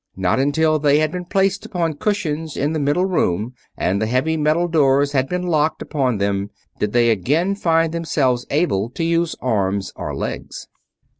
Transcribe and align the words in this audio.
Not 0.15 0.39
until 0.39 0.79
they 0.79 0.97
had 0.97 1.11
been 1.11 1.25
placed 1.25 1.63
upon 1.63 1.93
cushions 1.93 2.57
in 2.57 2.73
the 2.73 2.79
middle 2.79 3.05
room 3.05 3.53
and 3.77 4.01
the 4.01 4.07
heavy 4.07 4.35
metal 4.35 4.67
doors 4.67 5.11
had 5.11 5.29
been 5.29 5.43
locked 5.45 5.79
upon 5.79 6.17
them 6.17 6.49
did 6.79 6.91
they 6.91 7.11
again 7.11 7.53
find 7.53 7.93
themselves 7.93 8.47
able 8.49 8.89
to 8.95 9.03
use 9.03 9.35
arms 9.41 9.93
or 9.95 10.15
legs. 10.15 10.67